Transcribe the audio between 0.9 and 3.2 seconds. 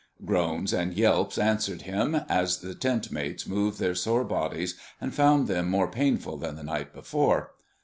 yelps answered him, as the tent